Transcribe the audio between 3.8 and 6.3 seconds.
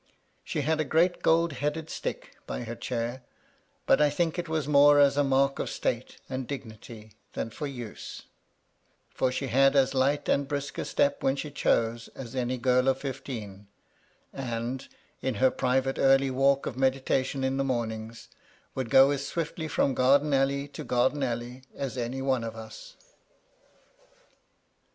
but I think it was more as a mark of state